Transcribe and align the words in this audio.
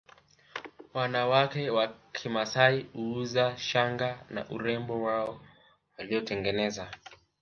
Wanawake 0.93 1.69
wa 1.69 1.93
kimasai 2.11 2.83
huuza 2.93 3.57
shanga 3.57 4.25
na 4.29 4.49
urembo 4.49 5.01
wao 5.03 5.41
waliotengeneza 5.97 6.91